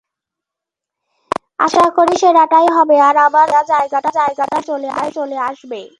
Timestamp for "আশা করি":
1.59-2.15